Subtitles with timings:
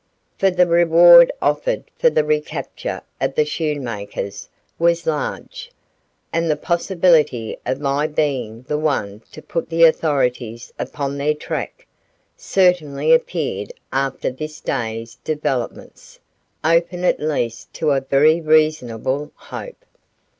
[0.35, 4.47] For the reward offered for the recapture of the Schoenmakers
[4.79, 5.69] was large,
[6.33, 11.85] and the possibility of my being the one to put the authorities upon their track,
[12.35, 16.19] certainly appeared after this day's developements,
[16.63, 19.85] open at least to a very reasonable hope.